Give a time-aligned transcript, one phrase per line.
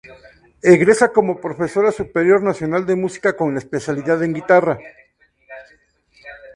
[0.63, 4.79] Egresa como Profesora Superior Nacional de música con especialidad en guitarra.